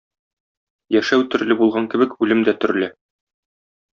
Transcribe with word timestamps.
Яшәү 0.95 1.25
төрле 1.35 1.57
булган 1.59 1.85
кебек 1.93 2.17
үлем 2.27 2.43
дә 2.51 2.57
төрле. 2.65 2.89